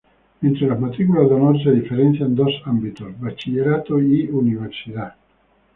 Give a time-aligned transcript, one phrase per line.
[0.41, 5.13] Entre las Matrículas de Honor se diferencian dos ámbitos: bachillerato y universidad.